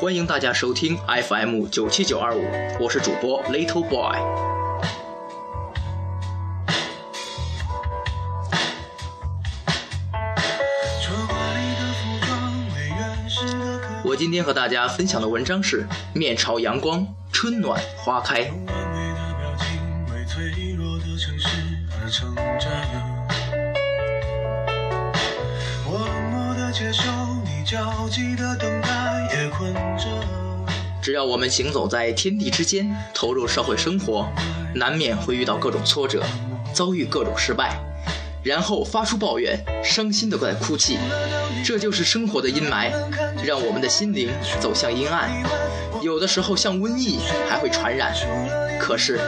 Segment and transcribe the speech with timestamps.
[0.00, 2.44] 欢迎大家收听 FM 九七九二五，
[2.78, 4.16] 我是主播 Little Boy。
[14.04, 15.82] 我今天和大家分享的文章是
[16.16, 18.44] 《面朝阳光，春暖花开》。
[26.70, 27.10] 接受
[27.44, 28.88] 你焦急的等待，
[29.34, 29.67] 也困
[31.08, 34.28] 只要我们行走在天地之间，投入社会生活，
[34.74, 36.22] 难免会遇到各种挫折，
[36.74, 37.80] 遭遇各种失败，
[38.42, 40.98] 然后发出抱怨，伤心的在哭泣。
[41.64, 42.92] 这就是生活的阴霾，
[43.42, 44.28] 让我们的心灵
[44.60, 45.30] 走向阴暗。
[46.02, 47.18] 有的时候像瘟疫，
[47.48, 48.12] 还会传染。
[48.78, 49.18] 可是，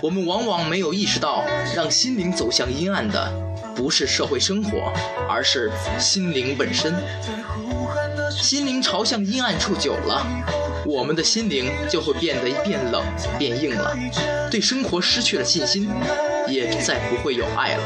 [0.00, 1.44] 我们往往没有意识到，
[1.74, 3.28] 让心灵走向阴暗的，
[3.74, 4.92] 不是社会生活，
[5.28, 6.94] 而是心灵本身。
[8.30, 10.24] 心灵朝向阴暗处久了，
[10.86, 13.02] 我们的心灵就会变得变冷、
[13.38, 13.96] 变硬了，
[14.50, 15.88] 对生活失去了信心，
[16.46, 17.82] 也再不会有爱了。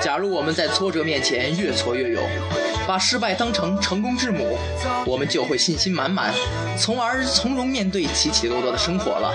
[0.00, 2.22] 假如我们在挫折面前越挫越勇，
[2.88, 4.58] 把失败当成成功之母，
[5.06, 6.34] 我们就会信心满满，
[6.76, 9.32] 从而从容面对起起落落的生活了，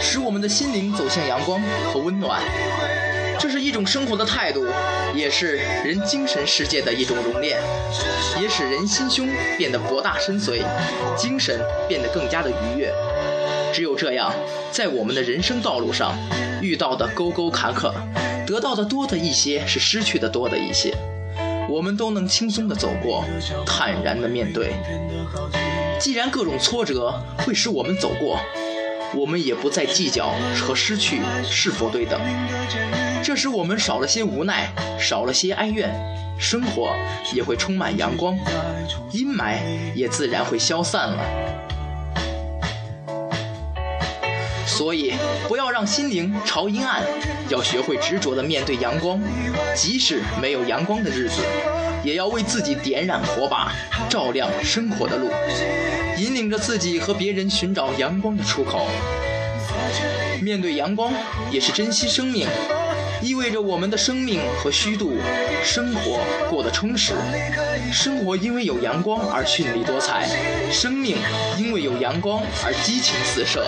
[0.00, 1.60] 使我们的心灵走向阳光
[1.92, 2.40] 和温暖。
[3.38, 4.66] 这是一种生活的态度，
[5.14, 7.60] 也是人精神世界的一种熔炼，
[8.40, 9.28] 也使人心胸
[9.58, 10.64] 变得博大深邃，
[11.16, 12.92] 精神变得更加的愉悦。
[13.72, 14.32] 只有这样，
[14.70, 16.16] 在我们的人生道路上，
[16.62, 17.92] 遇到的沟沟坎坎，
[18.46, 20.94] 得到的多的一些，是失去的多的一些，
[21.68, 23.24] 我们都能轻松的走过，
[23.66, 24.72] 坦然的面对。
[26.00, 28.38] 既然各种挫折会使我们走过。
[29.14, 32.20] 我们也不再计较和失去是否对等，
[33.22, 35.90] 这时我们少了些无奈，少了些哀怨，
[36.38, 36.94] 生活
[37.32, 38.36] 也会充满阳光，
[39.12, 39.58] 阴霾
[39.94, 41.75] 也自然会消散了。
[44.76, 45.14] 所以，
[45.48, 47.02] 不要让心灵朝阴暗，
[47.48, 49.18] 要学会执着的面对阳光，
[49.74, 51.40] 即使没有阳光的日子，
[52.04, 53.72] 也要为自己点燃火把，
[54.10, 55.30] 照亮生活的路。
[56.18, 58.86] 引领着自己和别人寻找阳光的出口。
[60.42, 61.10] 面对阳光，
[61.50, 62.46] 也是珍惜生命，
[63.26, 65.18] 意味着我们的生命和虚度，
[65.64, 67.12] 生活过得充实。
[67.92, 70.28] 生活因为有阳光而绚丽多彩，
[70.70, 71.16] 生命
[71.58, 73.66] 因为有阳光而激情四射。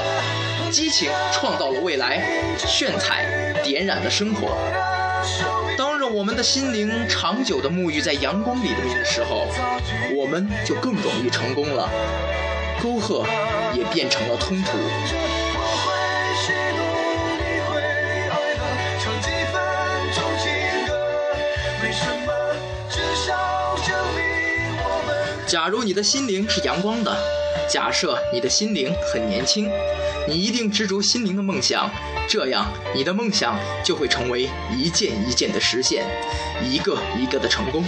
[0.70, 4.56] 激情创造了未来，炫彩点燃了生活。
[5.76, 9.48] 当让我们的心灵长久地沐浴在阳光里的时候，
[10.14, 11.91] 我们就更容易成功了。
[12.80, 13.26] 沟壑
[13.74, 14.78] 也变成了通途。
[25.48, 27.16] 假如你的心灵是阳光的，
[27.66, 29.66] 假设你的心灵很年轻，
[30.28, 31.91] 你一定执着心灵的梦想，
[32.28, 36.04] 这样你的梦想就会成为一件一件的实现，
[36.62, 37.82] 一个一个的成功。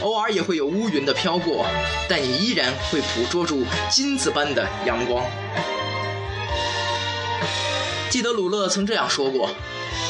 [0.00, 1.66] 偶尔也会有乌云的飘过，
[2.08, 5.22] 但你依然会捕捉住金子般的阳光。
[8.08, 9.50] 记得鲁勒曾这样说过，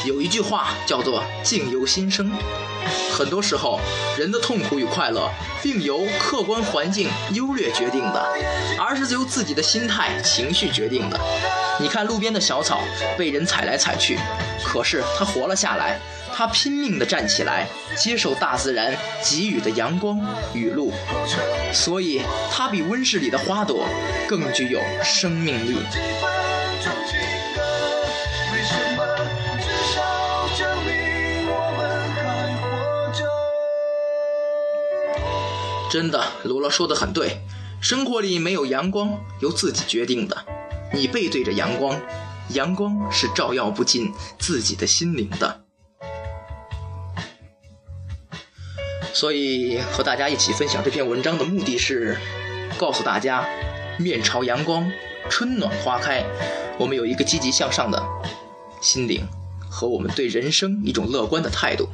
[0.05, 2.31] 有一句话叫做“境由心生”。
[3.11, 3.79] 很多时候，
[4.17, 5.29] 人的痛苦与快乐，
[5.61, 8.25] 并由客观环境优劣决定的，
[8.79, 11.19] 而是由自己的心态、情绪决定的。
[11.79, 12.79] 你看路边的小草
[13.17, 14.17] 被人踩来踩去，
[14.63, 15.99] 可是它活了下来。
[16.33, 17.67] 它拼命地站起来，
[17.97, 20.17] 接受大自然给予的阳光
[20.53, 20.93] 雨露，
[21.73, 23.85] 所以它比温室里的花朵
[24.25, 25.79] 更具有生命力。
[35.89, 37.41] 真的，罗罗说的很对，
[37.81, 40.45] 生活里没有阳光，由自己决定的。
[40.93, 41.99] 你背对着阳光，
[42.49, 45.61] 阳光是照耀不尽自己的心灵的。
[49.13, 52.15] 所以和大家一起分享这篇文章的目的是，
[52.77, 53.43] 告诉大家，
[53.97, 54.89] 面朝阳光，
[55.27, 56.23] 春暖花开，
[56.77, 58.01] 我们有一个积极向上的
[58.79, 59.27] 心灵，
[59.69, 61.89] 和我们对人生一种乐观的态度。